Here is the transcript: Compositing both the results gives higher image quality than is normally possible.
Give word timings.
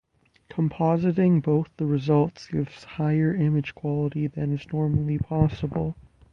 Compositing 0.49 1.43
both 1.43 1.69
the 1.77 1.85
results 1.85 2.47
gives 2.47 2.83
higher 2.85 3.35
image 3.35 3.75
quality 3.75 4.25
than 4.25 4.51
is 4.51 4.65
normally 4.73 5.19
possible. 5.19 5.95